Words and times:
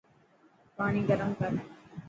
پاڻي 0.75 1.01
گرم 1.09 1.31
ڪر. 1.39 1.53